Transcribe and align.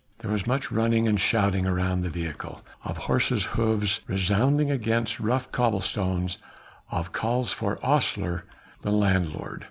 There 0.17 0.31
was 0.31 0.47
much 0.47 0.71
running 0.71 1.07
and 1.07 1.19
shouting 1.19 1.67
round 1.67 2.03
the 2.03 2.09
vehicle, 2.09 2.63
of 2.83 2.97
horses' 2.97 3.45
hoofs 3.53 4.01
resounding 4.07 4.71
against 4.71 5.19
rough 5.19 5.51
cobble 5.51 5.81
stones, 5.81 6.39
of 6.89 7.11
calls 7.11 7.51
for 7.53 7.77
ostler 7.85 8.45
and 8.83 8.99
landlord. 8.99 9.59